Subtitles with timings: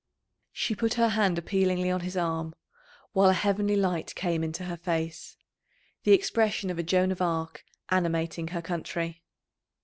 [0.51, 2.55] She put her hand appealingly on his arm,
[3.13, 5.37] while a heavenly light came into her face
[6.05, 9.21] the expression of a Joan of Arc animating her country.